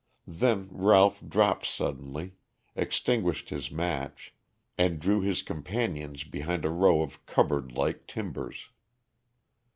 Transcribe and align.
Then 0.25 0.67
Ralph 0.71 1.21
dropped 1.23 1.67
suddenly, 1.67 2.33
extinguished 2.75 3.49
his 3.49 3.69
match, 3.69 4.33
and 4.75 4.99
drew 4.99 5.21
his 5.21 5.43
companions 5.43 6.23
behind 6.23 6.65
a 6.65 6.71
row 6.71 7.03
of 7.03 7.23
cupboard 7.27 7.73
like 7.73 8.07
timbers. 8.07 8.69